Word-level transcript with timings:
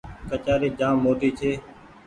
ڪچآري 0.29 0.69
جآم 0.79 0.95
موٽي 1.03 1.29
ڇي۔ 1.39 1.51